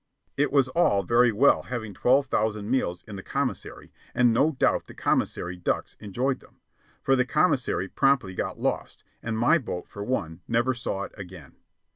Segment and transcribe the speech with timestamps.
[0.35, 4.87] It was all very well having twelve thousand meals in the commissary, and no doubt
[4.87, 6.59] the commissary "ducks" enjoyed them;
[7.03, 11.55] for the commissary promptly got lost, and my boat, for one, never saw it again.